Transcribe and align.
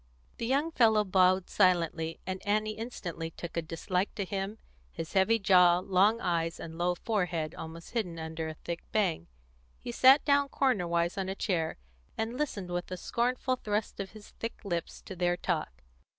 The 0.39 0.47
young 0.47 0.71
fellow 0.71 1.03
bowed 1.03 1.47
silently, 1.47 2.19
and 2.25 2.43
Annie 2.43 2.71
instantly 2.75 3.29
took 3.29 3.55
a 3.55 3.61
dislike 3.61 4.15
to 4.15 4.25
him, 4.25 4.57
his 4.91 5.13
heavy 5.13 5.37
jaw, 5.37 5.77
long 5.77 6.19
eyes, 6.19 6.59
and 6.59 6.75
low 6.75 6.95
forehead 6.95 7.53
almost 7.53 7.91
hidden 7.91 8.17
under 8.17 8.47
a 8.47 8.55
thick 8.55 8.83
bang. 8.91 9.27
He 9.77 9.91
sat 9.91 10.25
down 10.25 10.49
cornerwise 10.49 11.19
on 11.19 11.29
a 11.29 11.35
chair, 11.35 11.77
and 12.17 12.35
listened, 12.35 12.71
with 12.71 12.89
a 12.89 12.97
scornful 12.97 13.57
thrust 13.57 13.99
of 13.99 14.13
his 14.13 14.29
thick 14.39 14.61
lips, 14.65 15.03
to 15.03 15.15
their 15.15 15.37
talk. 15.37 15.83